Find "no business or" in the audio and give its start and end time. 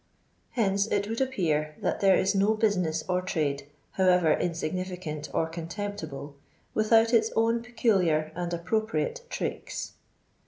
2.33-3.21